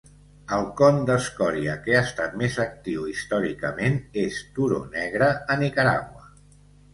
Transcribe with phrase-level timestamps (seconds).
[0.55, 6.27] El con d'escòria que ha estat més actiu històricament és Turó Negre a Nicaragua.